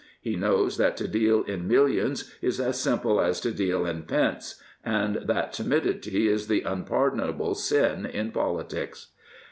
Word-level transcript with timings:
He 0.19 0.35
knows 0.35 0.77
that 0.77 0.97
to 0.97 1.07
deal 1.07 1.43
in 1.43 1.67
millions 1.67 2.33
is 2.41 2.59
as 2.59 2.79
simple 2.79 3.21
as 3.21 3.39
to 3.41 3.51
deal 3.51 3.85
in 3.85 4.01
pence 4.01 4.55
and 4.83 5.17
that 5.17 5.53
timidity 5.53 6.27
is 6.27 6.47
the 6.47 6.63
unpardonable 6.63 7.53
sin 7.53 8.07
in 8.07 8.31
politics. 8.31 9.09